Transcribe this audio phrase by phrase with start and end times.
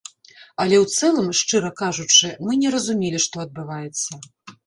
[0.63, 4.11] Але ў цэлым, шчыра кажучы, мы не разумелі, што адбываецца.